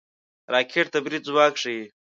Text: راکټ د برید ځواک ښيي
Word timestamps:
راکټ 0.53 0.87
د 0.91 0.95
برید 1.05 1.23
ځواک 1.29 1.53
ښيي 1.61 1.83